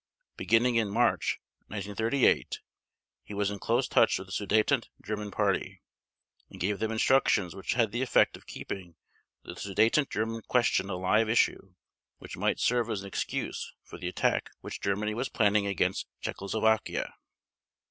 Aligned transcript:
Beginning 0.35 0.77
in 0.77 0.89
March 0.89 1.39
1938, 1.67 2.61
he 3.23 3.35
was 3.35 3.51
in 3.51 3.59
close 3.59 3.87
touch 3.87 4.17
with 4.17 4.29
the 4.29 4.31
Sudeten 4.31 4.81
German 4.99 5.29
Party 5.29 5.83
and 6.49 6.59
gave 6.59 6.79
them 6.79 6.91
instructions 6.91 7.55
which 7.55 7.75
had 7.75 7.91
the 7.91 8.01
effect 8.01 8.35
of 8.35 8.47
keeping 8.47 8.95
the 9.43 9.55
Sudeten 9.55 10.09
German 10.09 10.41
question 10.41 10.89
a 10.89 10.95
live 10.95 11.29
issue 11.29 11.75
which 12.17 12.35
might 12.35 12.59
serve 12.59 12.89
as 12.89 13.01
an 13.01 13.07
excuse 13.07 13.75
for 13.83 13.99
the 13.99 14.07
attack 14.07 14.49
which 14.61 14.81
Germany 14.81 15.13
was 15.13 15.29
planning 15.29 15.67
against 15.67 16.07
Czechoslovakia. 16.19 17.13